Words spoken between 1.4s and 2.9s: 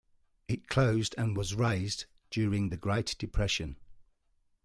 razed during the